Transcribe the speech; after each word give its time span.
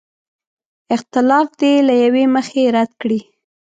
اختلاف 0.95 1.47
دې 1.59 1.73
له 1.87 1.93
یوې 2.03 2.23
مخې 2.35 2.63
رد 2.75 2.91
کړي. 3.01 3.19